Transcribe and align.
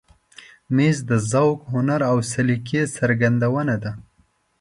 مېز 0.75 0.97
د 1.09 1.11
ذوق، 1.31 1.59
هنر 1.73 2.01
او 2.11 2.17
سلیقې 2.31 2.81
څرګندونه 2.97 3.75
ده. 3.83 3.91